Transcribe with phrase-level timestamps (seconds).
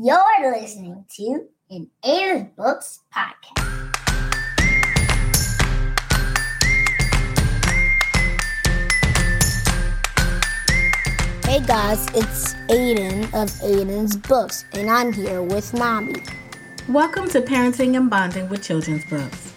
[0.00, 3.58] You're listening to an Aiden's Books podcast.
[11.44, 16.22] Hey guys, it's Aiden of Aiden's Books, and I'm here with Mommy.
[16.88, 19.52] Welcome to Parenting and Bonding with Children's Books.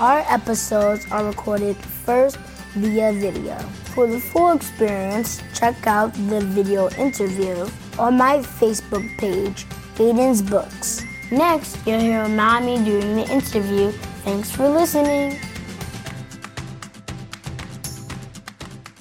[0.00, 2.38] Our episodes are recorded first
[2.74, 3.56] via video.
[3.94, 11.04] For the full experience, check out the video interview on my Facebook page, Aiden's Books.
[11.30, 13.92] Next, you'll hear Mommy doing the interview.
[14.24, 15.38] Thanks for listening.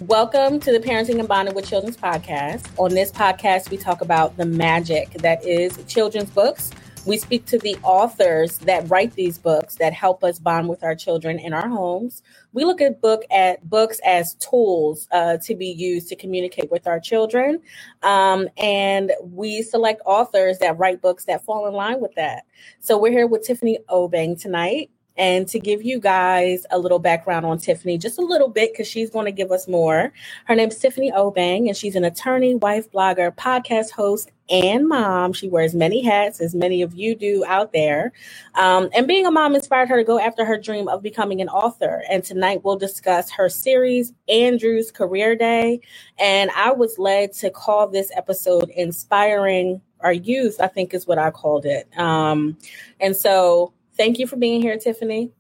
[0.02, 2.68] Welcome to the Parenting and Bonding with Children's podcast.
[2.78, 6.70] On this podcast, we talk about the magic that is children's books.
[7.06, 10.96] We speak to the authors that write these books that help us bond with our
[10.96, 12.24] children in our homes.
[12.54, 16.88] We look at book at books as tools uh, to be used to communicate with
[16.88, 17.60] our children,
[18.04, 22.46] um, and we select authors that write books that fall in line with that.
[22.80, 24.90] So we're here with Tiffany Obeng tonight.
[25.16, 28.88] And to give you guys a little background on Tiffany, just a little bit, because
[28.88, 30.12] she's going to give us more.
[30.46, 35.34] Her name's Tiffany Obeng, and she's an attorney, wife, blogger, podcast host, and mom.
[35.34, 38.12] She wears many hats, as many of you do out there.
[38.56, 41.50] Um, and being a mom inspired her to go after her dream of becoming an
[41.50, 42.04] author.
[42.10, 45.82] And tonight we'll discuss her series, Andrew's Career Day.
[46.20, 51.18] And I was led to call this episode Inspiring Our Youth, I think is what
[51.18, 51.88] I called it.
[51.98, 52.58] Um,
[53.00, 55.32] and so Thank you for being here, Tiffany.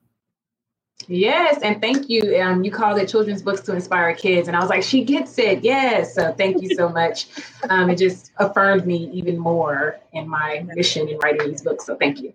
[1.07, 2.39] Yes, and thank you.
[2.39, 5.37] Um, you called it children's books to inspire kids, and I was like, she gets
[5.37, 5.63] it.
[5.63, 7.27] Yes, so thank you so much.
[7.69, 11.85] Um, it just affirmed me even more in my mission in writing these books.
[11.85, 12.33] So thank you.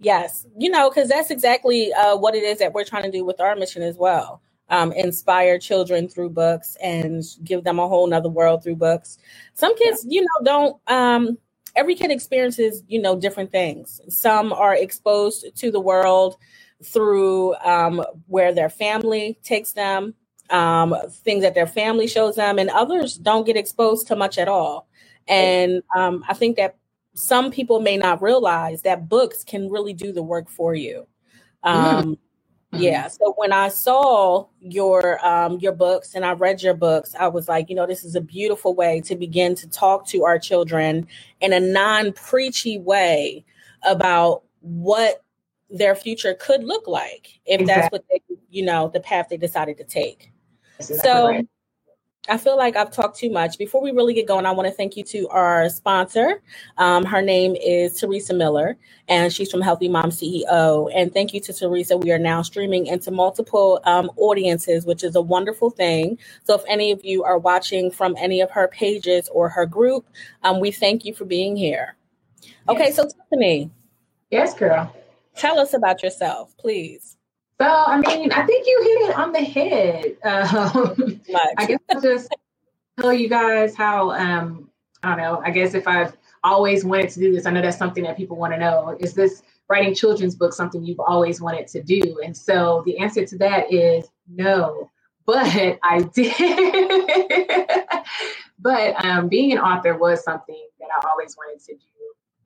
[0.00, 3.24] Yes, you know, because that's exactly uh, what it is that we're trying to do
[3.24, 4.40] with our mission as well.
[4.70, 9.18] Um, inspire children through books and give them a whole nother world through books.
[9.52, 10.20] Some kids, yeah.
[10.20, 11.38] you know, don't um,
[11.76, 14.00] every kid experiences, you know, different things.
[14.08, 16.36] Some are exposed to the world
[16.84, 20.14] through um, where their family takes them,
[20.50, 24.48] um, things that their family shows them, and others don't get exposed to much at
[24.48, 24.88] all.
[25.28, 26.76] And um, I think that
[27.14, 31.06] some people may not realize that books can really do the work for you.
[31.72, 32.18] Mm.
[32.76, 33.08] Yeah.
[33.08, 37.48] So when I saw your um, your books and I read your books, I was
[37.48, 41.06] like, you know, this is a beautiful way to begin to talk to our children
[41.40, 43.44] in a non preachy way
[43.82, 45.22] about what
[45.70, 47.66] their future could look like if exactly.
[47.66, 50.32] that's what they, you know, the path they decided to take.
[50.78, 51.28] Exactly so.
[51.28, 51.48] Right.
[52.28, 53.58] I feel like I've talked too much.
[53.58, 56.40] Before we really get going, I want to thank you to our sponsor.
[56.78, 60.90] Um, her name is Teresa Miller, and she's from Healthy Mom CEO.
[60.94, 61.98] And thank you to Teresa.
[61.98, 66.18] We are now streaming into multiple um, audiences, which is a wonderful thing.
[66.44, 70.06] So if any of you are watching from any of her pages or her group,
[70.42, 71.96] um, we thank you for being here.
[72.70, 72.96] Okay, yes.
[72.96, 73.70] so Tiffany.
[74.30, 74.94] Yes, girl.
[75.36, 77.18] Tell us about yourself, please.
[77.60, 80.16] So, I mean, I think you hit it on the head.
[80.24, 81.20] Um,
[81.56, 82.34] I guess I'll just
[83.00, 84.68] tell you guys how, um,
[85.02, 87.78] I don't know, I guess if I've always wanted to do this, I know that's
[87.78, 88.96] something that people want to know.
[89.00, 92.20] Is this writing children's books something you've always wanted to do?
[92.24, 94.90] And so the answer to that is no,
[95.26, 95.46] but
[95.82, 97.68] I did.
[98.58, 101.80] but um, being an author was something that I always wanted to do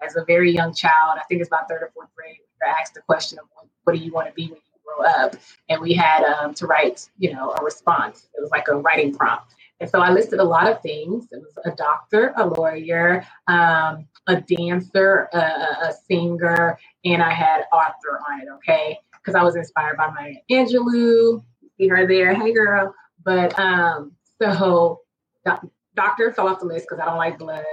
[0.07, 1.19] as a very young child.
[1.19, 2.37] I think it's about third or fourth grade.
[2.61, 3.47] You're asked the question of
[3.85, 4.68] what do you want to be when you
[5.05, 5.37] up,
[5.69, 8.29] and we had um, to write, you know, a response.
[8.37, 9.55] It was like a writing prompt.
[9.81, 11.29] And so I listed a lot of things.
[11.31, 17.63] It was a doctor, a lawyer, um, a dancer, a, a, singer, and I had
[17.73, 18.99] author on it, okay?
[19.13, 21.45] Because I was inspired by Maya Angelou.
[21.77, 22.35] See her there.
[22.35, 22.93] Hey, girl.
[23.25, 24.13] But um,
[24.43, 25.03] so
[25.45, 27.65] doc- doctor fell off the list because I don't like blood.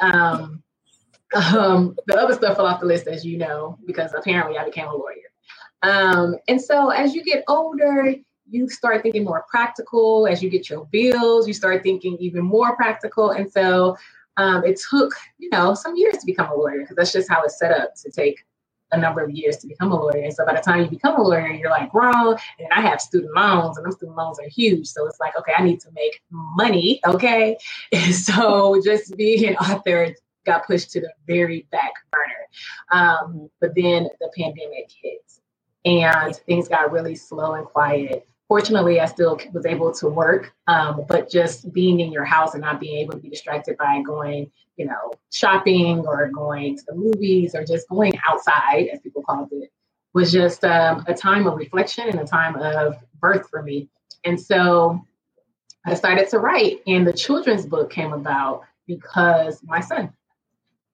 [0.00, 0.62] Um,
[1.34, 4.86] um, the other stuff fell off the list, as you know, because apparently I became
[4.86, 5.33] a lawyer.
[5.82, 8.14] Um, and so as you get older,
[8.48, 10.26] you start thinking more practical.
[10.26, 13.30] As you get your bills, you start thinking even more practical.
[13.30, 13.96] And so
[14.36, 17.42] um, it took, you know, some years to become a lawyer because that's just how
[17.42, 18.44] it's set up to take
[18.92, 20.22] a number of years to become a lawyer.
[20.22, 22.36] And so by the time you become a lawyer, you're like grown.
[22.58, 24.86] And I have student loans, and those student loans are huge.
[24.86, 27.00] So it's like, okay, I need to make money.
[27.06, 27.56] Okay.
[27.92, 30.14] And so just being an author
[30.46, 33.02] got pushed to the very back burner.
[33.02, 35.22] Um, but then the pandemic hit
[35.84, 38.26] and things got really slow and quiet.
[38.48, 42.60] Fortunately, I still was able to work, um, but just being in your house and
[42.60, 46.94] not being able to be distracted by going, you know, shopping or going to the
[46.94, 49.70] movies or just going outside, as people called it,
[50.12, 53.88] was just um, a time of reflection and a time of birth for me.
[54.24, 55.02] And so
[55.86, 60.12] I started to write, and the children's book came about because my son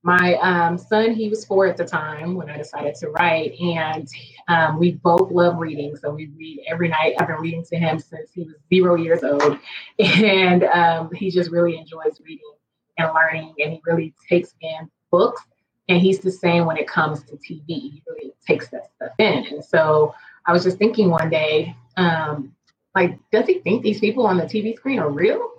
[0.02, 4.08] my um, son, he was four at the time when I decided to write, and
[4.48, 5.94] um, we both love reading.
[5.96, 7.14] So we read every night.
[7.18, 9.58] I've been reading to him since he was zero years old,
[9.98, 12.52] and um, he just really enjoys reading
[12.98, 15.42] and learning, and he really takes in books.
[15.88, 17.64] And he's the same when it comes to TV.
[17.66, 19.44] He really takes that stuff in.
[19.46, 20.14] And so
[20.46, 22.54] I was just thinking one day, um,
[22.94, 25.50] like, does he think these people on the TV screen are real?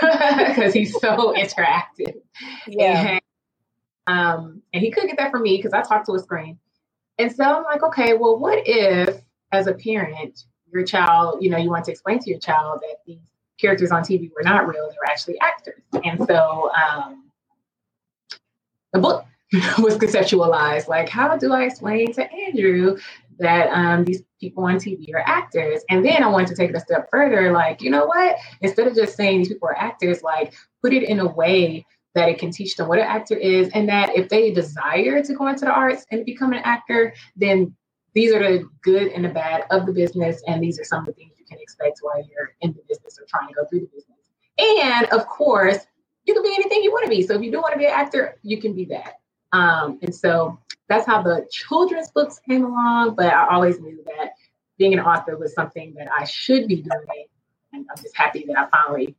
[0.00, 2.14] Because he's so interactive.
[2.68, 3.08] Yeah.
[3.08, 3.20] And
[4.08, 6.58] um, and he couldn't get that from me because I talked to a screen.
[7.18, 9.20] And so I'm like, okay, well, what if
[9.52, 12.96] as a parent, your child, you know, you want to explain to your child that
[13.06, 13.20] these
[13.60, 15.82] characters on TV were not real, they were actually actors.
[16.04, 17.30] And so um,
[18.92, 19.26] the book
[19.78, 22.96] was conceptualized like, how do I explain to Andrew
[23.38, 25.82] that um, these people on TV are actors?
[25.90, 28.36] And then I wanted to take it a step further, like, you know what?
[28.62, 31.84] Instead of just saying these people are actors, like, put it in a way
[32.18, 35.34] that it can teach them what an actor is, and that if they desire to
[35.34, 37.74] go into the arts and become an actor, then
[38.14, 41.06] these are the good and the bad of the business, and these are some of
[41.06, 43.80] the things you can expect while you're in the business or trying to go through
[43.80, 44.18] the business.
[44.58, 45.78] And of course,
[46.24, 47.26] you can be anything you want to be.
[47.26, 49.14] So if you do want to be an actor, you can be that.
[49.52, 53.14] Um, and so that's how the children's books came along.
[53.14, 54.32] But I always knew that
[54.78, 57.26] being an author was something that I should be doing.
[57.72, 59.14] And I'm just happy that I finally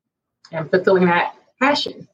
[0.52, 2.08] am fulfilling that passion.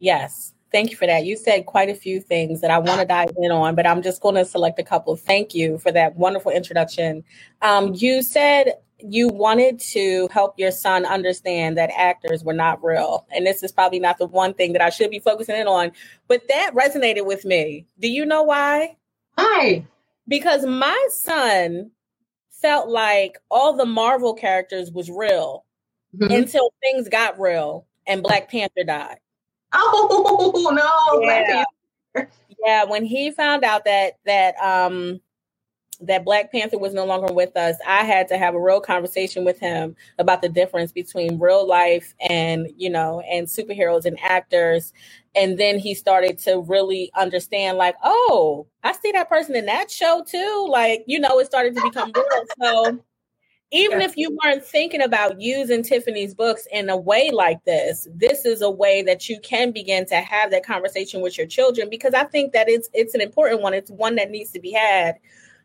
[0.00, 0.54] Yes.
[0.72, 1.24] Thank you for that.
[1.24, 4.02] You said quite a few things that I want to dive in on, but I'm
[4.02, 5.16] just going to select a couple.
[5.16, 7.24] Thank you for that wonderful introduction.
[7.60, 13.26] Um, you said you wanted to help your son understand that actors were not real.
[13.34, 15.92] And this is probably not the one thing that I should be focusing in on,
[16.28, 17.86] but that resonated with me.
[17.98, 18.96] Do you know why?
[19.34, 19.86] Why?
[20.28, 21.90] Because my son
[22.50, 25.64] felt like all the Marvel characters was real
[26.16, 26.32] mm-hmm.
[26.32, 29.18] until things got real and Black Panther died.
[29.72, 31.20] Oh no!
[31.22, 31.64] Yeah.
[32.64, 35.20] yeah, when he found out that that um
[36.00, 39.44] that Black Panther was no longer with us, I had to have a real conversation
[39.44, 44.92] with him about the difference between real life and, you know, and superheroes and actors.
[45.34, 49.90] And then he started to really understand, like, oh, I see that person in that
[49.90, 50.66] show too.
[50.70, 52.44] Like, you know, it started to become real.
[52.60, 53.04] So
[53.72, 58.44] even if you weren't thinking about using Tiffany's books in a way like this, this
[58.44, 62.12] is a way that you can begin to have that conversation with your children because
[62.12, 63.72] I think that it's it's an important one.
[63.74, 65.16] It's one that needs to be had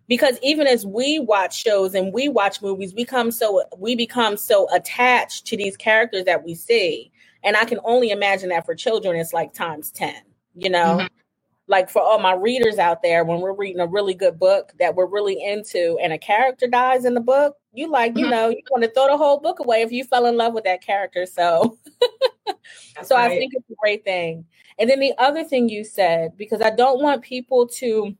[0.07, 4.37] because even as we watch shows and we watch movies, we become so we become
[4.37, 7.11] so attached to these characters that we see.
[7.43, 10.15] And I can only imagine that for children, it's like times 10,
[10.55, 10.97] you know?
[10.97, 11.24] Mm-hmm
[11.67, 14.95] like for all my readers out there, when we're reading a really good book that
[14.95, 18.31] we're really into and a character dies in the book, you like, you mm-hmm.
[18.31, 20.63] know, you want to throw the whole book away if you fell in love with
[20.65, 21.25] that character.
[21.25, 21.77] So
[23.03, 23.31] so right.
[23.31, 24.45] I think it's a great thing.
[24.77, 28.15] And then the other thing you said, because I don't want people to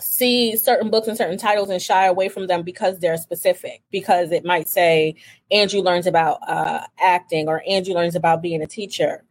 [0.00, 4.30] see certain books and certain titles and shy away from them because they're specific because
[4.30, 5.14] it might say
[5.50, 9.24] andrew learns about uh, acting or andrew learns about being a teacher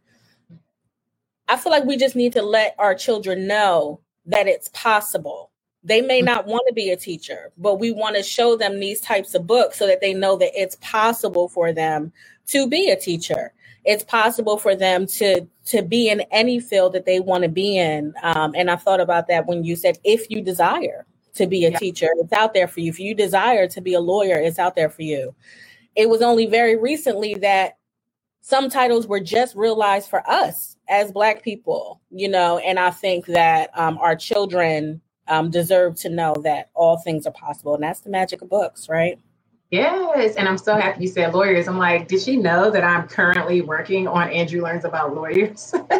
[1.48, 5.50] I feel like we just need to let our children know that it's possible.
[5.84, 9.00] They may not want to be a teacher, but we want to show them these
[9.00, 12.12] types of books so that they know that it's possible for them
[12.48, 13.52] to be a teacher.
[13.84, 17.78] It's possible for them to to be in any field that they want to be
[17.78, 18.14] in.
[18.22, 21.70] Um, and I thought about that when you said if you desire to be a
[21.70, 21.78] yeah.
[21.78, 22.90] teacher, it's out there for you.
[22.90, 25.36] If you desire to be a lawyer, it's out there for you.
[25.94, 27.78] It was only very recently that
[28.46, 33.26] some titles were just realized for us as black people you know and i think
[33.26, 38.00] that um, our children um, deserve to know that all things are possible and that's
[38.00, 39.18] the magic of books right?
[39.72, 41.66] Yes and i'm so happy you said lawyers.
[41.66, 45.74] I'm like did she know that i'm currently working on andrew learns about lawyers?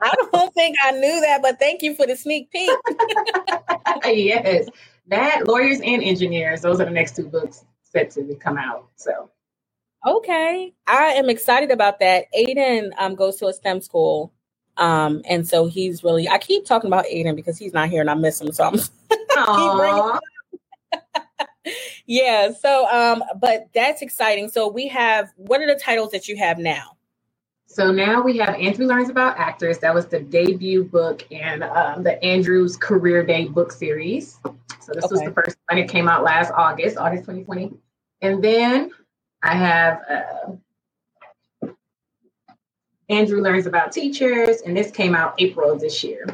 [0.00, 2.70] I don't think i knew that but thank you for the sneak peek.
[4.06, 4.68] Yes
[5.08, 9.28] that lawyers and engineers those are the next two books set to come out so
[10.06, 10.74] Okay.
[10.86, 12.26] I am excited about that.
[12.36, 14.32] Aiden um, goes to a STEM school.
[14.76, 18.10] Um, and so he's really, I keep talking about Aiden because he's not here and
[18.10, 18.52] I miss him.
[18.52, 18.78] So I'm
[22.06, 22.52] yeah.
[22.52, 24.48] So, um, but that's exciting.
[24.48, 26.96] So we have, what are the titles that you have now?
[27.66, 29.78] So now we have Andrew Learns About Actors.
[29.78, 34.38] That was the debut book in um, the Andrew's Career Day book series.
[34.80, 35.10] So this okay.
[35.10, 35.78] was the first one.
[35.78, 37.76] It came out last August, August 2020.
[38.22, 38.90] And then
[39.42, 40.52] I have uh,
[43.08, 46.26] Andrew learns about teachers, and this came out April of this year.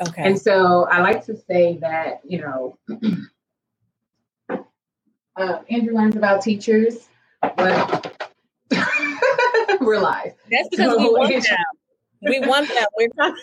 [0.00, 0.22] Okay.
[0.22, 2.78] And so I like to say that, you know,
[5.36, 7.08] uh, Andrew learns about teachers,
[7.40, 8.30] but
[9.80, 10.34] we're live.
[10.50, 11.56] That's because so, we work now.
[12.22, 12.88] we want that.
[12.96, 13.08] We're.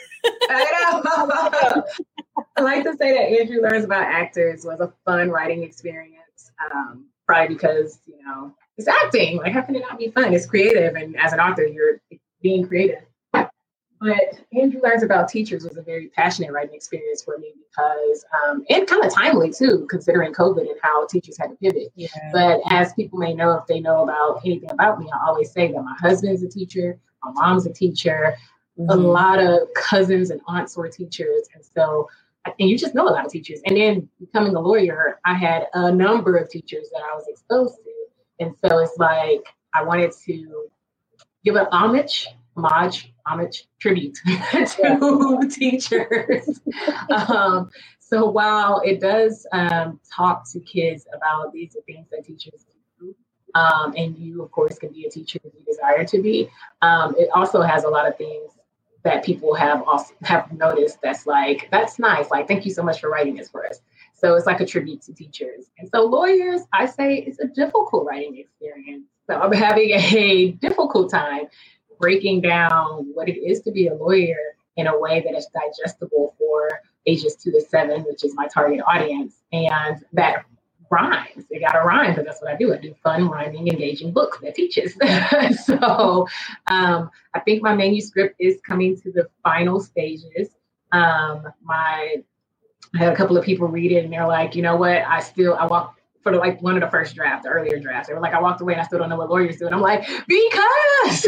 [0.50, 1.82] I,
[2.58, 6.52] I like to say that Andrew Learns About Actors was a fun writing experience.
[6.74, 9.38] Um, probably because, you know, it's acting.
[9.38, 10.34] Like, how can it not be fun?
[10.34, 10.96] It's creative.
[10.96, 12.02] And as an author, you're
[12.42, 13.04] being creative.
[13.32, 18.66] But Andrew Learns About Teachers was a very passionate writing experience for me because, um,
[18.70, 21.94] and kind of timely too, considering COVID and how teachers had to pivot.
[21.96, 22.10] Yeah.
[22.34, 25.72] But as people may know, if they know about anything about me, I always say
[25.72, 28.36] that my husband's a teacher, my mom's a teacher,
[28.78, 28.90] mm-hmm.
[28.90, 31.48] a lot of cousins and aunts were teachers.
[31.54, 32.10] And so,
[32.46, 33.62] and you just know a lot of teachers.
[33.66, 37.76] And then becoming a lawyer, I had a number of teachers that I was exposed
[37.84, 37.92] to.
[38.40, 39.44] And so it's like
[39.74, 40.70] I wanted to
[41.44, 46.60] give an homage, homage, homage, tribute to teachers.
[47.30, 47.70] um,
[48.00, 52.66] so while it does um, talk to kids about these are things that teachers
[53.00, 53.16] do,
[53.54, 56.50] um, and you, of course, can be a teacher if you desire to be,
[56.82, 58.52] um, it also has a lot of things
[59.04, 63.02] that people have also have noticed that's like that's nice like thank you so much
[63.02, 63.82] for writing this for us.
[64.14, 65.66] So it's like a tribute to teachers.
[65.80, 69.06] And so lawyers i say it's a difficult writing experience.
[69.28, 71.46] So i'm having a difficult time
[72.00, 74.38] breaking down what it is to be a lawyer
[74.78, 76.70] in a way that is digestible for
[77.08, 80.46] ages two to seven which is my target audience and that
[80.92, 81.46] rhymes.
[81.50, 82.74] It got to rhyme because that's what I do.
[82.74, 84.94] I do fun, rhyming, engaging books that teaches.
[85.66, 86.28] so
[86.68, 90.50] um, I think my manuscript is coming to the final stages.
[90.92, 92.18] Um, my
[92.94, 94.98] I had a couple of people read it and they're like, you know what?
[94.98, 98.10] I still I walk for the, like one of the first drafts, the earlier drafts.
[98.10, 99.66] They were like, I walked away and I still don't know what lawyers do.
[99.66, 101.28] And I'm like, because.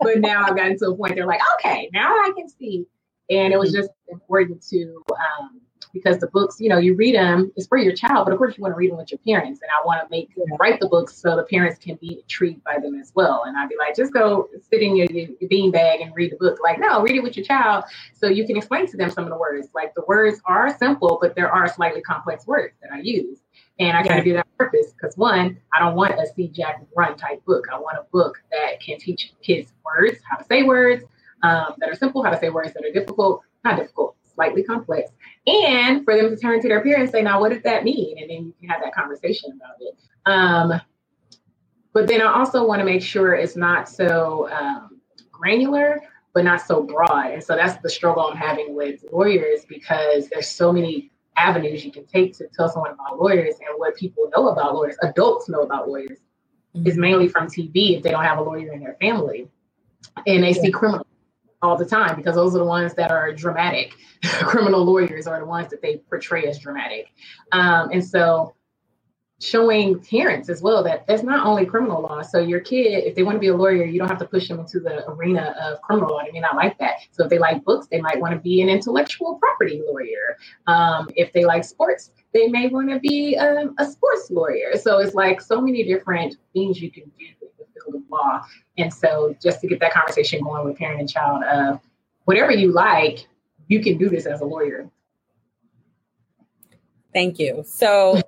[0.00, 2.86] but now I've gotten to a point they're like, okay, now I can see.
[3.30, 5.60] And it was just important to um,
[5.92, 8.56] because the books, you know, you read them, it's for your child, but of course
[8.56, 9.60] you want to read them with your parents.
[9.62, 12.78] And I want to make write the books so the parents can be intrigued by
[12.78, 13.44] them as well.
[13.46, 16.36] And I'd be like, just go sit in your, your bean bag and read the
[16.36, 16.58] book.
[16.62, 19.30] Like, no, read it with your child so you can explain to them some of
[19.30, 19.68] the words.
[19.74, 23.38] Like the words are simple, but there are slightly complex words that I use.
[23.78, 26.48] And I try to do that on purpose because one, I don't want a see
[26.48, 27.66] Jack run type book.
[27.72, 31.04] I want a book that can teach kids words, how to say words
[31.42, 35.10] um, that are simple, how to say words that are difficult, not difficult, slightly complex,
[35.46, 38.18] and for them to turn to their parents and say, now, what does that mean?
[38.18, 39.96] And then you can have that conversation about it.
[40.26, 40.80] Um,
[41.92, 45.00] but then I also want to make sure it's not so um,
[45.32, 46.00] granular,
[46.32, 47.32] but not so broad.
[47.32, 51.90] And so that's the struggle I'm having with lawyers because there's so many avenues you
[51.90, 55.62] can take to tell someone about lawyers and what people know about lawyers, adults know
[55.62, 56.18] about lawyers,
[56.76, 56.86] mm-hmm.
[56.86, 59.48] is mainly from TV if they don't have a lawyer in their family.
[60.26, 60.62] And they yeah.
[60.62, 61.06] see criminal
[61.62, 63.94] all the time because those are the ones that are dramatic.
[64.22, 67.08] Criminal lawyers are the ones that they portray as dramatic.
[67.52, 68.54] Um, and so
[69.40, 72.20] showing parents as well that that's not only criminal law.
[72.20, 74.48] So your kid, if they want to be a lawyer, you don't have to push
[74.48, 76.22] them into the arena of criminal law.
[76.24, 76.96] They may not like that.
[77.12, 80.36] So if they like books, they might want to be an intellectual property lawyer.
[80.66, 84.76] Um, if they like sports, they may want to be um, a sports lawyer.
[84.76, 87.39] So it's like so many different things you can do
[88.10, 88.42] law.
[88.78, 91.80] And so just to get that conversation going with parent and child of
[92.24, 93.26] whatever you like,
[93.68, 94.88] you can do this as a lawyer.
[97.12, 97.64] Thank you.
[97.66, 98.20] So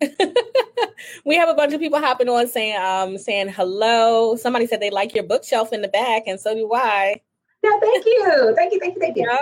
[1.24, 4.36] we have a bunch of people hopping on saying um saying hello.
[4.36, 7.20] Somebody said they like your bookshelf in the back, and so do I.
[7.62, 8.54] Yeah, thank you.
[8.56, 8.80] Thank you.
[8.80, 9.00] Thank you.
[9.00, 9.36] Thank you.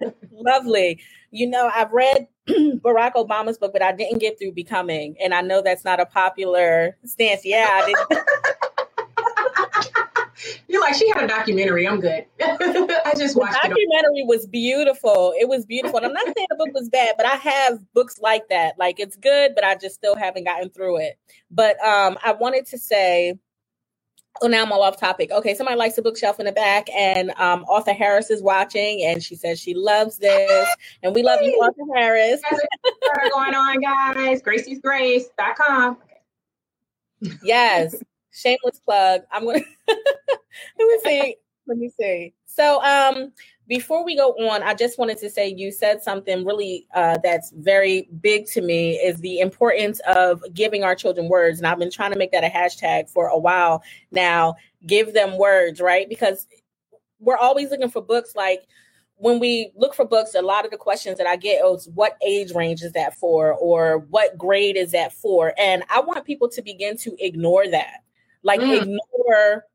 [0.00, 0.10] Yeah.
[0.32, 1.00] Lovely.
[1.30, 5.16] You know, I've read Barack Obama's book, but I didn't get through Becoming.
[5.22, 7.44] And I know that's not a popular stance.
[7.44, 8.24] Yeah, I didn't.
[10.68, 11.86] You're like, she had a documentary.
[11.86, 12.26] I'm good.
[12.40, 13.62] I just watched it.
[13.62, 15.34] the documentary was beautiful.
[15.38, 15.98] It was beautiful.
[15.98, 18.78] And I'm not saying the book was bad, but I have books like that.
[18.78, 21.18] Like it's good, but I just still haven't gotten through it.
[21.50, 23.38] But um, I wanted to say,
[24.42, 25.30] oh, now I'm all off topic.
[25.30, 29.22] Okay, somebody likes the bookshelf in the back, and um, Arthur Harris is watching, and
[29.22, 30.68] she says she loves this,
[31.02, 32.40] and we love you, Arthur Harris.
[32.50, 34.42] What's going on, guys?
[34.42, 35.98] Gracie's Grace.com.
[37.42, 37.94] Yes
[38.36, 39.22] shameless plug.
[39.32, 39.98] I'm gonna let
[40.78, 41.36] me see.
[41.66, 42.34] Let me see.
[42.46, 43.32] So um
[43.68, 47.52] before we go on, I just wanted to say you said something really uh, that's
[47.56, 51.58] very big to me is the importance of giving our children words.
[51.58, 54.56] And I've been trying to make that a hashtag for a while now.
[54.86, 56.08] Give them words, right?
[56.08, 56.46] Because
[57.20, 58.62] we're always looking for books like
[59.16, 62.16] when we look for books, a lot of the questions that I get is what
[62.26, 65.54] age range is that for, or what grade is that for?
[65.58, 67.98] And I want people to begin to ignore that.
[68.46, 68.80] Like mm.
[68.80, 69.66] ignore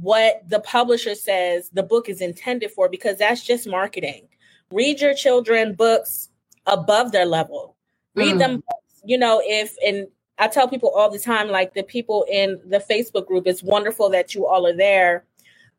[0.00, 4.26] what the publisher says the book is intended for because that's just marketing.
[4.72, 6.28] Read your children books
[6.66, 7.76] above their level.
[8.16, 8.38] Read mm.
[8.38, 8.64] them,
[9.04, 12.78] you know, if and I tell people all the time, like the people in the
[12.78, 15.24] Facebook group, it's wonderful that you all are there.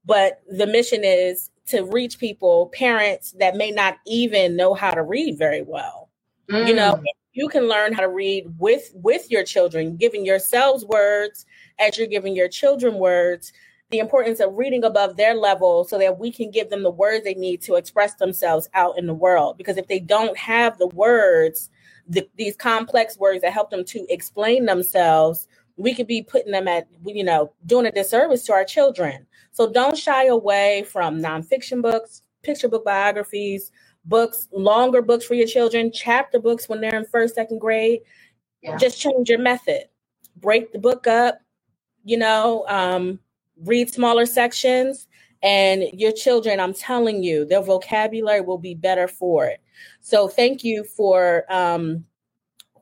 [0.05, 5.01] but the mission is to reach people, parents that may not even know how to
[5.01, 6.09] read very well.
[6.49, 6.67] Mm.
[6.67, 7.03] You know, mm.
[7.33, 11.45] You can learn how to read with with your children, giving yourselves words
[11.79, 13.53] as you're giving your children words.
[13.89, 17.23] The importance of reading above their level so that we can give them the words
[17.23, 19.57] they need to express themselves out in the world.
[19.57, 21.69] Because if they don't have the words,
[22.07, 25.47] the, these complex words that help them to explain themselves,
[25.77, 29.27] we could be putting them at, you know, doing a disservice to our children.
[29.51, 33.71] So don't shy away from nonfiction books, picture book biographies,
[34.05, 38.01] books, longer books for your children, chapter books when they're in first, second grade.
[38.61, 38.77] Yeah.
[38.77, 39.85] Just change your method.
[40.37, 41.39] Break the book up,
[42.03, 43.19] you know, um,
[43.63, 45.07] read smaller sections,
[45.41, 49.61] and your children, I'm telling you, their vocabulary will be better for it.
[49.99, 52.05] So thank you for um,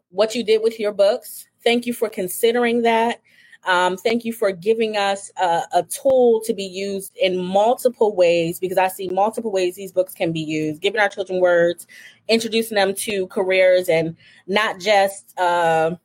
[0.09, 1.47] what you did with your books.
[1.63, 3.21] Thank you for considering that.
[3.65, 8.59] Um, thank you for giving us a, a, tool to be used in multiple ways
[8.59, 11.85] because I see multiple ways these books can be used, giving our children words,
[12.27, 15.95] introducing them to careers, and not just uh,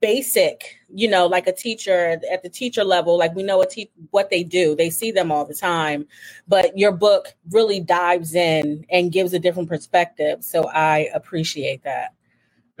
[0.00, 3.92] basic, you know, like a teacher at the teacher level, like we know what, te-
[4.10, 6.06] what they do, they see them all the time.
[6.48, 10.42] But your book really dives in and gives a different perspective.
[10.42, 12.12] So I appreciate that.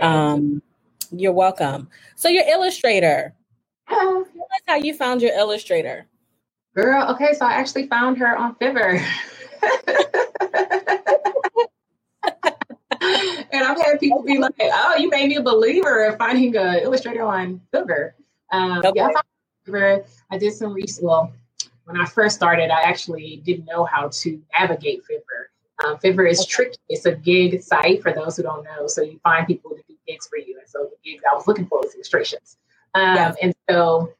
[0.00, 0.62] Um,
[1.12, 1.88] you're welcome.
[2.16, 3.34] So, your illustrator,
[3.88, 4.26] Tell us
[4.66, 6.06] how you found your illustrator.
[6.74, 8.94] Girl, okay, so I actually found her on Fiverr.
[13.52, 16.80] and I've had people be like, "Oh, you made me a believer of finding an
[16.82, 18.12] illustrator on Fiverr."
[18.50, 18.92] Um, okay.
[18.94, 20.06] Yeah, I, Fiverr.
[20.30, 21.04] I did some research.
[21.04, 21.32] Well,
[21.84, 25.86] when I first started, I actually didn't know how to navigate Fiverr.
[25.86, 26.48] Um, Fiverr is okay.
[26.48, 26.78] tricky.
[26.88, 28.86] It's a gig site for those who don't know.
[28.86, 31.46] So you find people to do gigs for you, and so the gigs I was
[31.46, 32.56] looking for was illustrations.
[32.94, 33.34] Um, yeah.
[33.42, 34.12] And so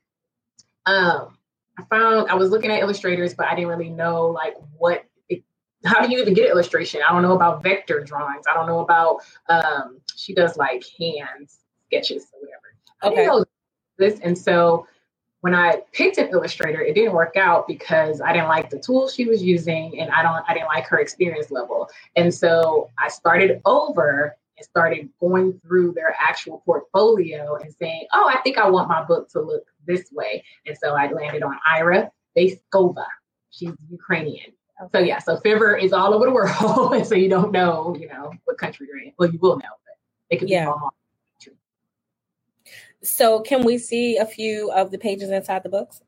[0.86, 1.36] um,
[1.78, 5.04] I found I was looking at illustrators, but I didn't really know like what.
[5.28, 5.42] It,
[5.84, 7.00] how do you even get illustration?
[7.06, 8.44] I don't know about vector drawings.
[8.50, 9.18] I don't know about.
[9.48, 13.16] Um, she does like hands sketches or whatever.
[13.20, 13.44] Okay.
[13.98, 14.86] this, and so
[15.40, 19.14] when I picked an illustrator, it didn't work out because I didn't like the tools
[19.14, 20.42] she was using, and I don't.
[20.48, 25.92] I didn't like her experience level, and so I started over and started going through
[25.92, 30.10] their actual portfolio and saying, oh, I think I want my book to look this
[30.12, 30.44] way.
[30.66, 33.06] And so I landed on Ira Baskova.
[33.50, 34.52] She's Ukrainian.
[34.92, 37.06] So yeah, so Fiverr is all over the world.
[37.06, 39.12] so you don't know, you know, what country you're in.
[39.18, 39.96] Well, you will know, but
[40.30, 40.64] it could yeah.
[40.64, 40.94] be all
[43.02, 46.00] So can we see a few of the pages inside the books?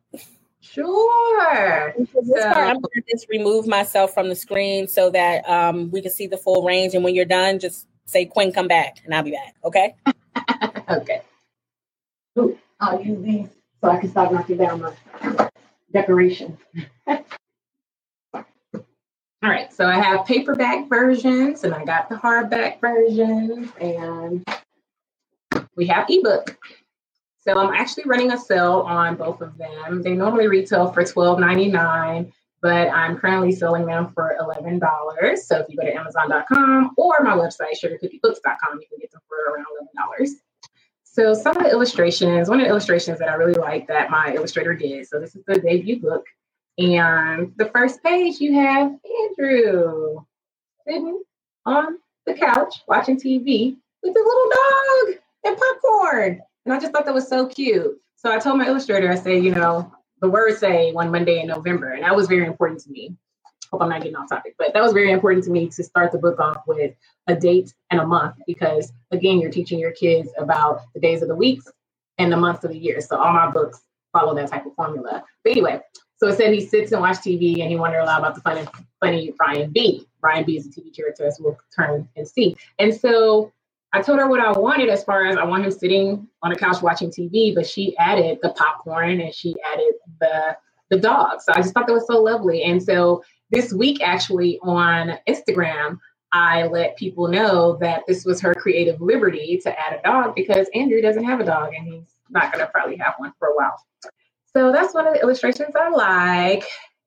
[0.60, 1.94] Sure.
[2.12, 6.02] So, part, I'm going to just remove myself from the screen so that um, we
[6.02, 6.94] can see the full range.
[6.94, 9.54] And when you're done, just say Quinn, come back, and I'll be back.
[9.64, 9.94] Okay.
[10.88, 11.22] okay.
[12.38, 13.48] Ooh, I'll use these
[13.80, 15.50] so I can stop knocking down my
[15.92, 16.56] decoration.
[19.42, 24.44] All right, so I have paperback versions and I got the hardback version, and
[25.76, 26.56] we have ebook.
[27.38, 30.02] So I'm actually running a sale on both of them.
[30.02, 32.32] They normally retail for $12.99
[32.66, 34.80] but I'm currently selling them for $11.
[35.38, 39.52] So if you go to Amazon.com or my website, sugarcookiebooks.com, you can get them for
[39.52, 40.30] around $11.
[41.04, 44.34] So some of the illustrations, one of the illustrations that I really like that my
[44.34, 45.06] illustrator did.
[45.06, 46.26] So this is the debut book.
[46.76, 48.92] And the first page, you have
[49.28, 50.24] Andrew
[50.88, 51.22] sitting
[51.66, 56.42] on the couch watching TV with a little dog and popcorn.
[56.64, 57.96] And I just thought that was so cute.
[58.16, 61.48] So I told my illustrator, I said, you know, the words say one Monday in
[61.48, 61.92] November.
[61.92, 63.14] And that was very important to me.
[63.72, 66.12] Hope I'm not getting off topic, but that was very important to me to start
[66.12, 66.94] the book off with
[67.26, 71.28] a date and a month because again, you're teaching your kids about the days of
[71.28, 71.66] the weeks
[72.18, 73.00] and the months of the year.
[73.00, 73.80] So all my books
[74.12, 75.24] follow that type of formula.
[75.42, 75.80] But anyway,
[76.18, 78.40] so it said he sits and watches TV and he wondered a lot about the
[78.40, 78.66] funny,
[79.00, 80.06] funny Brian B.
[80.20, 82.56] Brian B is a TV character as we'll turn and see.
[82.78, 83.52] And so
[83.96, 86.56] I told her what I wanted as far as I want him sitting on a
[86.56, 90.56] couch watching TV, but she added the popcorn and she added the
[90.90, 91.40] the dog.
[91.40, 92.62] So I just thought that was so lovely.
[92.62, 95.98] And so this week actually on Instagram,
[96.30, 100.68] I let people know that this was her creative liberty to add a dog because
[100.74, 103.82] Andrew doesn't have a dog and he's not gonna probably have one for a while.
[104.54, 106.64] So that's one of the illustrations I like.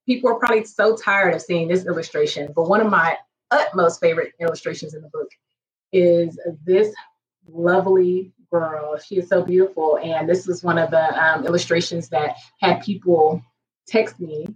[0.08, 3.16] People are probably so tired of seeing this illustration, but one of my
[3.52, 5.30] utmost favorite illustrations in the book
[5.92, 6.94] is this
[7.48, 8.98] lovely girl.
[8.98, 9.98] She is so beautiful.
[10.04, 13.42] And this is one of the um, illustrations that had people
[13.88, 14.48] text me.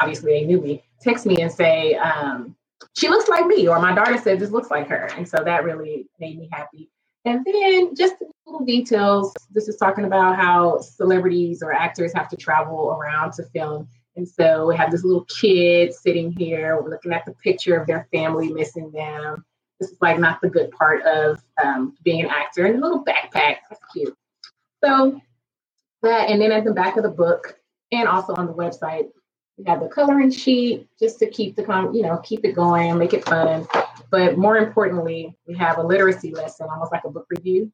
[0.00, 0.84] Obviously, they knew me.
[1.00, 2.56] Text me and say, um,
[2.96, 5.10] she looks like me, or my daughter said this looks like her.
[5.16, 6.90] And so that really made me happy.
[7.24, 8.14] And then just
[8.46, 9.34] little details.
[9.50, 13.88] This is talking about how celebrities or actors have to travel around to film
[14.18, 18.08] And so we have this little kid sitting here, looking at the picture of their
[18.12, 19.44] family missing them.
[19.80, 23.04] This is like not the good part of um, being an actor and a little
[23.04, 23.56] backpack.
[23.68, 24.14] That's cute.
[24.84, 25.20] So
[26.02, 27.56] that, and then at the back of the book
[27.92, 29.08] and also on the website,
[29.56, 31.62] we have the coloring sheet just to keep the,
[31.92, 33.66] you know, keep it going, make it fun.
[34.10, 37.72] But more importantly, we have a literacy lesson, almost like a book review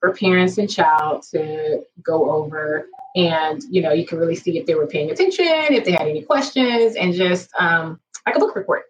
[0.00, 4.66] for parents and child to go over and you know you can really see if
[4.66, 8.56] they were paying attention if they had any questions and just um, like a book
[8.56, 8.84] report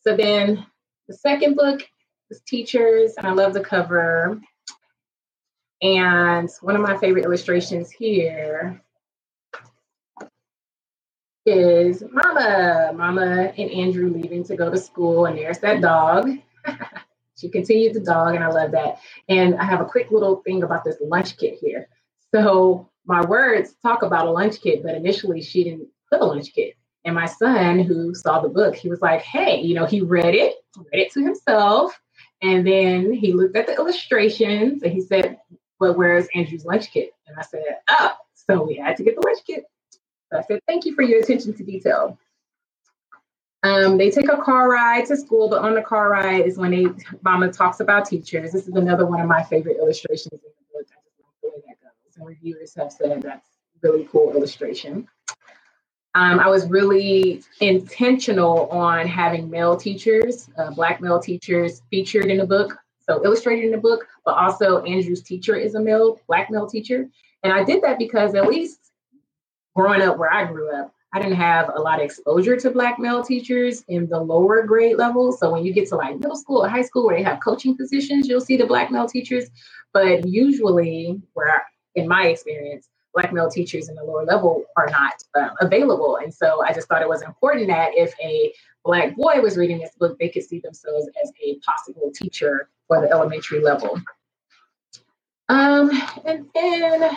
[0.00, 0.64] so then
[1.08, 1.82] the second book
[2.30, 4.40] is teachers and i love the cover
[5.82, 8.80] and one of my favorite illustrations here
[11.46, 16.30] is mama mama and andrew leaving to go to school and there's that dog
[17.36, 19.00] She continued the dog, and I love that.
[19.28, 21.88] And I have a quick little thing about this lunch kit here.
[22.32, 26.52] So my words talk about a lunch kit, but initially she didn't put a lunch
[26.54, 26.74] kit.
[27.04, 30.34] And my son, who saw the book, he was like, "Hey, you know," he read
[30.34, 32.00] it, read it to himself,
[32.42, 35.38] and then he looked at the illustrations and he said,
[35.78, 39.26] "But where's Andrew's lunch kit?" And I said, "Oh, so we had to get the
[39.26, 39.64] lunch kit."
[40.30, 42.18] So I said, "Thank you for your attention to detail."
[43.64, 46.70] Um, they take a car ride to school, but on the car ride is when
[46.70, 46.86] they
[47.22, 48.52] mama talks about teachers.
[48.52, 50.86] This is another one of my favorite illustrations in the book.
[50.90, 52.16] I just love the way that goes.
[52.16, 53.48] And reviewers have said that's
[53.82, 55.08] really cool illustration.
[56.16, 62.38] Um, I was really intentional on having male teachers, uh, black male teachers featured in
[62.38, 66.50] the book, so illustrated in the book, but also Andrew's teacher is a male, black
[66.50, 67.08] male teacher.
[67.42, 68.92] And I did that because at least
[69.74, 72.98] growing up where I grew up, I didn't have a lot of exposure to black
[72.98, 75.38] male teachers in the lower grade levels.
[75.38, 77.76] So when you get to like middle school or high school where they have coaching
[77.76, 79.50] positions, you'll see the black male teachers.
[79.92, 85.22] But usually, where in my experience, black male teachers in the lower level are not
[85.40, 86.16] um, available.
[86.16, 88.52] And so I just thought it was important that if a
[88.84, 93.00] black boy was reading this book, they could see themselves as a possible teacher for
[93.00, 93.98] the elementary level.
[95.48, 95.90] Um,
[96.24, 97.16] and then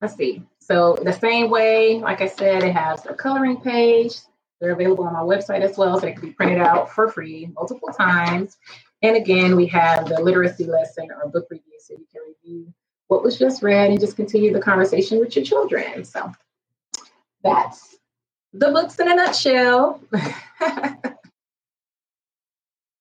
[0.00, 0.42] let's see.
[0.60, 4.14] So the same way, like I said, it has a coloring page.
[4.60, 7.48] They're available on my website as well, so they can be printed out for free
[7.54, 8.56] multiple times.
[9.02, 12.74] And again, we have the literacy lesson or book review, so you can review
[13.08, 16.04] what was just read and just continue the conversation with your children.
[16.04, 16.30] So
[17.42, 17.96] that's
[18.52, 20.00] the books in a nutshell.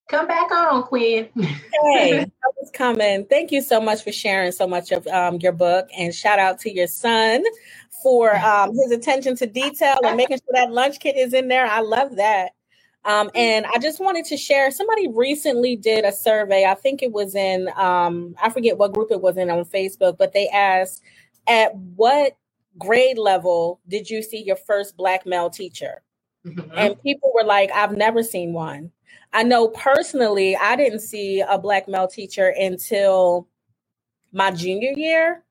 [0.10, 1.28] Come back on, Quinn.
[1.36, 3.26] hey, I was coming.
[3.26, 6.60] Thank you so much for sharing so much of um, your book, and shout out
[6.62, 7.44] to your son
[8.02, 11.66] for um, his attention to detail and making sure that lunch kit is in there.
[11.66, 12.52] I love that.
[13.08, 14.70] Um, and I just wanted to share.
[14.70, 16.66] Somebody recently did a survey.
[16.66, 20.18] I think it was in um, I forget what group it was in on Facebook,
[20.18, 21.02] but they asked,
[21.48, 22.36] "At what
[22.78, 26.04] grade level did you see your first black male teacher?"
[26.46, 26.70] Mm-hmm.
[26.78, 28.92] And people were like, "I've never seen one."
[29.32, 33.48] I know personally, I didn't see a black male teacher until
[34.34, 35.44] my junior year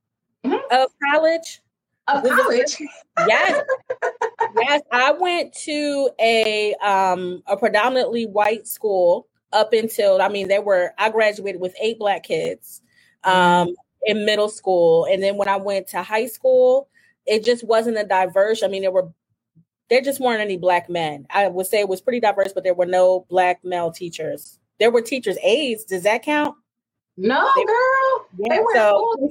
[0.44, 0.56] mm-hmm.
[0.70, 1.62] of college.
[2.08, 2.80] Of college,
[3.26, 3.64] yes,
[4.56, 4.82] yes.
[4.90, 10.92] I went to a um, a predominantly white school up until I mean, there were
[10.98, 12.82] I graduated with eight black kids
[13.24, 16.88] um, in middle school, and then when I went to high school,
[17.26, 18.62] it just wasn't a diverse.
[18.62, 19.10] I mean, there were
[19.88, 21.26] there just weren't any black men.
[21.30, 24.58] I would say it was pretty diverse, but there were no black male teachers.
[24.78, 25.84] There were teachers' aides.
[25.84, 26.56] Does that count?
[27.16, 28.26] No, they, girl.
[28.38, 29.28] Yeah, they were so,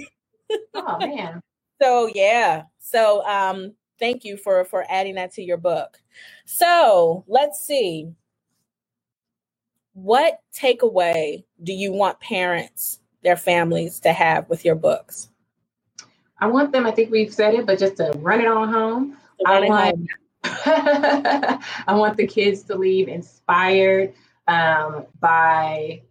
[0.76, 1.42] oh man.
[1.82, 2.64] So yeah.
[2.80, 6.00] So um thank you for for adding that to your book.
[6.46, 8.12] So let's see.
[9.94, 15.30] What takeaway do you want parents, their families to have with your books?
[16.40, 19.18] I want them, I think we've said it, but just to run it on home.
[19.46, 20.08] I want home
[20.68, 21.60] I
[21.94, 24.14] want the kids to leave inspired
[24.48, 26.04] um, by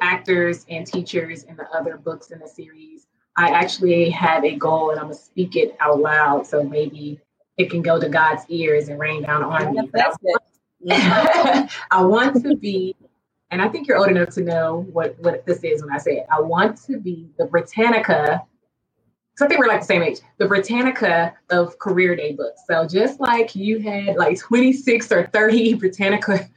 [0.00, 3.07] actors and teachers in the other books in the series.
[3.38, 7.20] I actually have a goal and I'm going to speak it out loud so maybe
[7.56, 9.90] it can go to God's ears and rain down on me.
[10.90, 12.96] I want to be,
[13.50, 16.18] and I think you're old enough to know what, what this is when I say
[16.18, 16.26] it.
[16.32, 18.44] I want to be the Britannica
[19.38, 20.18] so I think we're like the same age.
[20.38, 22.62] The Britannica of career day books.
[22.68, 26.48] So just like you had like 26 or 30 Britannica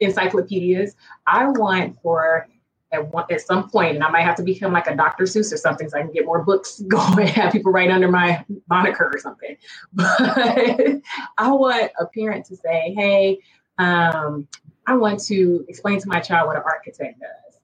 [0.00, 2.48] encyclopedias, I want for
[2.94, 5.24] at one at some point, and I might have to become like a Dr.
[5.24, 8.44] Seuss or something so I can get more books going, have people write under my
[8.68, 9.56] moniker or something.
[9.92, 11.02] But
[11.38, 13.38] I want a parent to say, hey,
[13.78, 14.48] um,
[14.86, 17.58] I want to explain to my child what an architect does.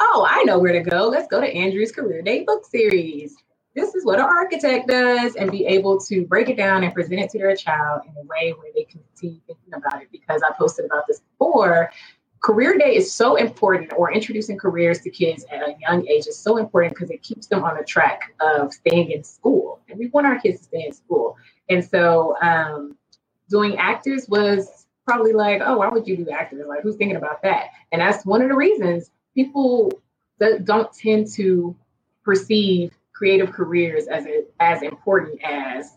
[0.00, 1.08] Oh, I know where to go.
[1.08, 3.36] Let's go to Andrew's Career Day book series
[3.74, 7.20] this is what an architect does and be able to break it down and present
[7.20, 10.42] it to their child in a way where they can continue thinking about it because
[10.42, 11.90] i posted about this before
[12.42, 16.36] career day is so important or introducing careers to kids at a young age is
[16.36, 20.08] so important because it keeps them on the track of staying in school and we
[20.08, 21.36] want our kids to stay in school.
[21.70, 22.96] And so um,
[23.48, 27.42] doing actors was probably like oh why would you do actors like who's thinking about
[27.42, 27.66] that?
[27.92, 29.92] And that's one of the reasons people
[30.38, 31.74] that don't tend to
[32.24, 34.26] perceive creative careers as
[34.58, 35.96] as important as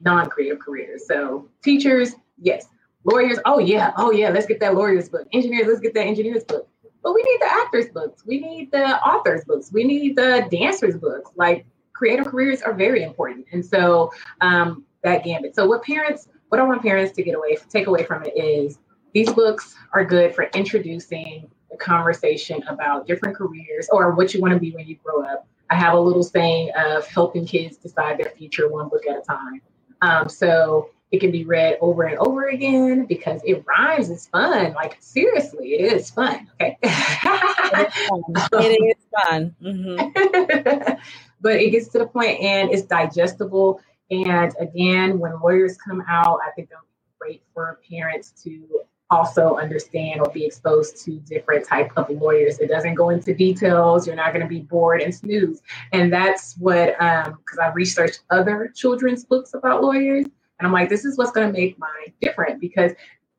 [0.00, 1.06] non-creative careers.
[1.06, 2.66] So teachers yes
[3.06, 5.28] Lawyers, oh yeah, oh yeah, let's get that lawyer's book.
[5.32, 6.68] Engineers, let's get that engineer's book.
[7.04, 8.24] But we need the actors' books.
[8.26, 9.70] We need the authors' books.
[9.72, 11.30] We need the dancers' books.
[11.36, 13.46] Like creative careers are very important.
[13.52, 15.54] And so um, that gambit.
[15.54, 18.80] So what parents, what I want parents to get away, take away from it is
[19.14, 24.52] these books are good for introducing the conversation about different careers or what you want
[24.52, 25.46] to be when you grow up.
[25.70, 29.22] I have a little saying of helping kids decide their future one book at a
[29.22, 29.60] time.
[30.02, 34.10] Um, so it can be read over and over again because it rhymes.
[34.10, 34.72] It's fun.
[34.72, 36.48] Like seriously, it is fun.
[36.54, 36.76] Okay.
[36.82, 39.54] it is fun.
[39.62, 40.94] Mm-hmm.
[41.40, 43.80] but it gets to the point and it's digestible.
[44.10, 49.56] And again, when lawyers come out, I think they'll be great for parents to also
[49.56, 52.58] understand or be exposed to different type of lawyers.
[52.58, 54.06] It doesn't go into details.
[54.06, 55.62] You're not going to be bored and snooze.
[55.92, 60.26] And that's what, um, because I researched other children's books about lawyers
[60.58, 62.92] and I'm like, this is what's going to make mine different because,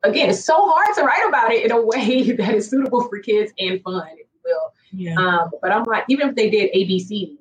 [0.03, 3.19] again, it's so hard to write about it in a way that is suitable for
[3.19, 4.73] kids and fun, if you will.
[4.91, 5.15] Yeah.
[5.15, 7.37] Um, but I'm like, even if they did ABCs,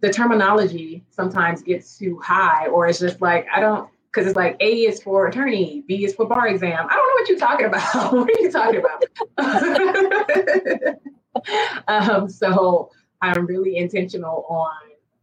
[0.00, 4.56] the terminology sometimes gets too high, or it's just like, I don't, because it's like
[4.60, 6.86] A is for attorney, B is for bar exam.
[6.88, 8.12] I don't know what you're talking about.
[8.12, 8.82] what are you talking
[9.38, 10.98] about?
[11.88, 12.90] um, so
[13.22, 14.72] I'm really intentional on,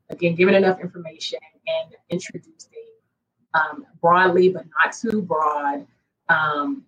[0.10, 2.83] again, giving enough information and introducing
[3.54, 5.86] um, broadly, but not too broad,
[6.30, 6.84] um,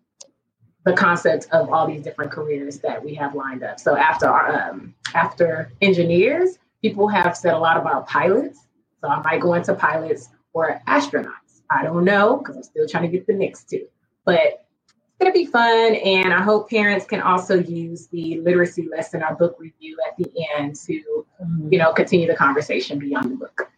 [0.85, 3.79] the concept of all these different careers that we have lined up.
[3.79, 8.59] So after our, um, after engineers, people have said a lot about pilots.
[9.01, 11.61] So I might go into pilots or astronauts.
[11.69, 13.87] I don't know because I'm still trying to get the next two,
[14.25, 15.95] but it's going to be fun.
[15.95, 20.31] And I hope parents can also use the literacy lesson or book review at the
[20.55, 23.71] end to, you know, continue the conversation beyond the book.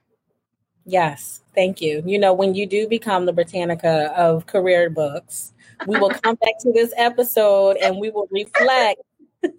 [0.87, 2.01] Yes, thank you.
[2.05, 5.51] You know, when you do become the Britannica of career books,
[5.85, 9.01] we will come back to this episode and we will reflect.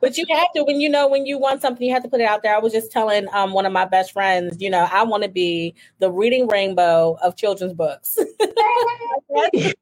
[0.00, 2.20] but you have to when you know when you want something you have to put
[2.20, 4.86] it out there i was just telling um, one of my best friends you know
[4.92, 8.18] i want to be the reading rainbow of children's books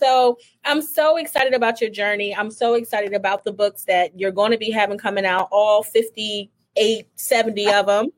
[0.00, 4.30] so i'm so excited about your journey i'm so excited about the books that you're
[4.30, 8.08] going to be having coming out all 50 eight, 70 of them.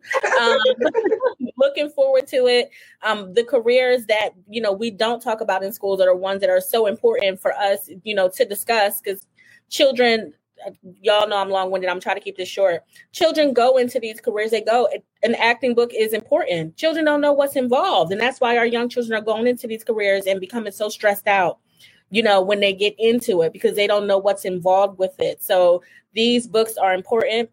[0.41, 0.59] Um,
[1.57, 2.71] looking forward to it.
[3.03, 6.41] Um, the careers that, you know, we don't talk about in schools that are ones
[6.41, 9.27] that are so important for us, you know, to discuss because
[9.69, 10.35] children,
[11.01, 11.91] y'all know I'm long winded.
[11.91, 12.83] I'm trying to keep this short.
[13.13, 14.89] Children go into these careers, they go.
[15.23, 16.77] An acting book is important.
[16.77, 18.13] Children don't know what's involved.
[18.13, 21.27] And that's why our young children are going into these careers and becoming so stressed
[21.27, 21.59] out
[22.13, 25.43] you know, when they get into it because they don't know what's involved with it.
[25.43, 27.49] So these books are important.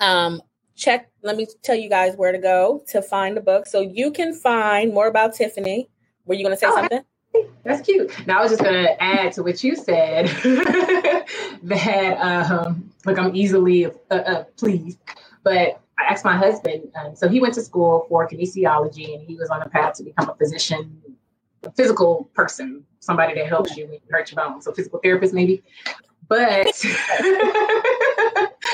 [0.00, 0.42] Um,
[0.74, 3.66] check, let me tell you guys where to go to find the book.
[3.66, 5.88] So you can find more about Tiffany.
[6.26, 7.02] Were you going to say oh, something?
[7.64, 8.26] That's cute.
[8.26, 10.26] Now I was just going to add to what you said
[11.62, 14.98] that, um, like, I'm easily uh, uh, pleased,
[15.42, 16.90] but I asked my husband.
[16.94, 20.04] Um, so he went to school for kinesiology and he was on a path to
[20.04, 21.00] become a physician,
[21.62, 24.64] a physical person, somebody that helps you when you hurt your bones.
[24.64, 25.62] So physical therapist, maybe.
[26.28, 26.66] But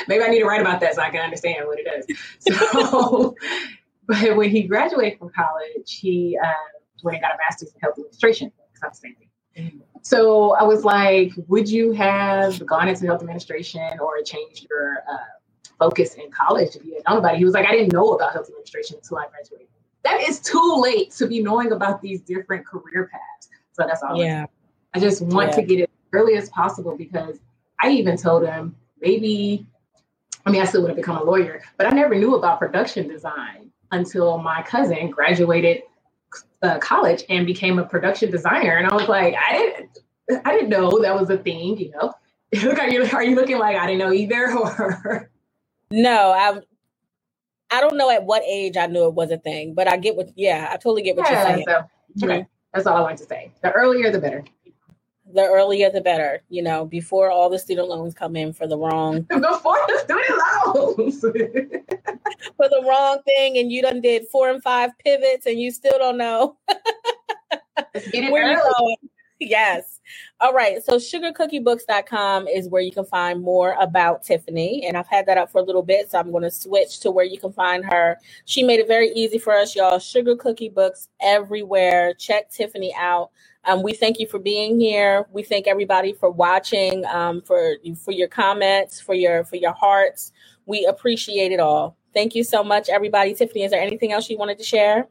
[0.09, 2.07] maybe I need to write about that so I can understand what it is.
[2.41, 3.37] So,
[4.07, 6.53] but when he graduated from college, he uh,
[7.03, 8.53] went and got a master's in health administration.
[8.73, 9.29] It's not the same thing.
[9.59, 9.79] Mm-hmm.
[10.03, 15.17] So I was like, would you have gone into health administration or changed your uh,
[15.79, 17.39] focus in college if you had known about it?
[17.39, 19.69] He was like, I didn't know about health administration until I graduated.
[20.05, 23.49] That is too late to be knowing about these different career paths.
[23.73, 24.17] So that's all.
[24.17, 24.47] Yeah.
[24.95, 25.57] I just want yeah.
[25.57, 27.39] to get it early as possible because
[27.81, 29.67] I even told him maybe,
[30.47, 33.09] I mean, I still would have become a lawyer, but I never knew about production
[33.09, 35.83] design until my cousin graduated
[36.63, 38.77] uh, college and became a production designer.
[38.77, 42.15] And I was like, I didn't, I didn't know that was a thing, you know.
[42.63, 45.31] Look, are you are you looking like I didn't know either, or
[45.91, 46.33] no?
[46.33, 46.61] I
[47.75, 50.17] I don't know at what age I knew it was a thing, but I get
[50.17, 50.31] what.
[50.37, 51.65] Yeah, I totally get what yeah, you're saying.
[51.67, 52.49] So, okay, mm-hmm.
[52.75, 53.53] that's all I wanted to say.
[53.63, 54.45] The earlier, the better.
[55.35, 58.79] The earlier the better, you know, before all the student loans come in for the
[58.79, 61.21] wrong before the student loans
[62.57, 65.99] for the wrong thing and you done did four and five pivots and you still
[65.99, 66.57] don't know
[68.31, 68.97] where you're going.
[69.41, 70.01] Yes.
[70.41, 70.85] All right.
[70.85, 74.85] So sugarcookiebooks.com is where you can find more about Tiffany.
[74.87, 76.11] And I've had that up for a little bit.
[76.11, 78.19] So I'm going to switch to where you can find her.
[78.47, 79.99] She made it very easy for us, y'all.
[79.99, 82.15] Sugar Cookie Books everywhere.
[82.15, 83.31] Check Tiffany out.
[83.65, 85.27] Um, we thank you for being here.
[85.33, 90.33] We thank everybody for watching, um, for for your comments, for your for your hearts.
[90.67, 91.97] We appreciate it all.
[92.13, 93.35] Thank you so much, everybody.
[93.35, 95.07] Tiffany, is there anything else you wanted to share?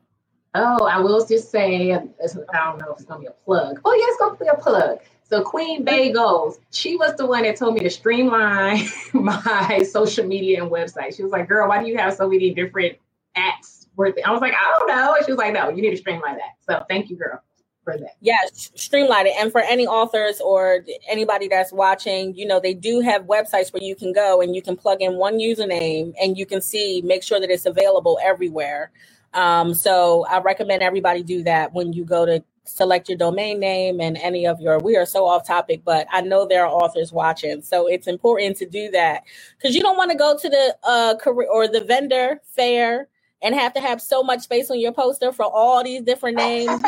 [0.53, 3.79] Oh, I will just say, I don't know if it's gonna be a plug.
[3.85, 4.99] Oh, yeah, it's gonna be a plug.
[5.23, 10.61] So Queen Bagels, she was the one that told me to streamline my social media
[10.61, 11.15] and website.
[11.15, 12.97] She was like, "Girl, why do you have so many different
[13.37, 14.27] apps?" Worth it?
[14.27, 16.35] I was like, "I don't know." And she was like, "No, you need to streamline
[16.35, 17.41] that." So thank you, girl
[17.83, 18.15] for that.
[18.21, 19.33] Yes, streamline it.
[19.39, 23.83] And for any authors or anybody that's watching, you know, they do have websites where
[23.83, 27.23] you can go and you can plug in one username and you can see, make
[27.23, 28.91] sure that it's available everywhere.
[29.33, 33.99] Um, so I recommend everybody do that when you go to select your domain name
[33.99, 37.11] and any of your we are so off topic but i know there are authors
[37.11, 39.23] watching so it's important to do that
[39.57, 43.07] because you don't want to go to the uh career or the vendor fair
[43.41, 46.81] and have to have so much space on your poster for all these different names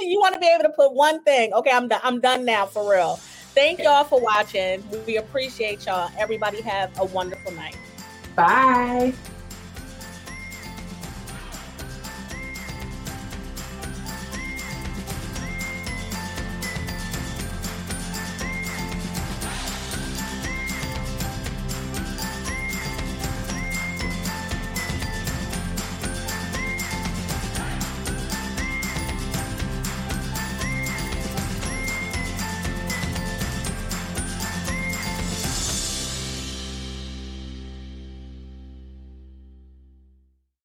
[0.00, 1.52] you want to be able to put one thing.
[1.52, 2.00] Okay, I'm done.
[2.02, 3.16] I'm done now for real.
[3.54, 4.84] Thank y'all for watching.
[5.06, 6.10] We appreciate y'all.
[6.18, 7.76] Everybody have a wonderful night.
[8.34, 9.14] Bye.